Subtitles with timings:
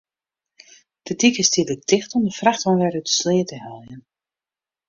[1.05, 4.01] De dyk is tydlik ticht om de frachtwein wer út de sleat te heljen.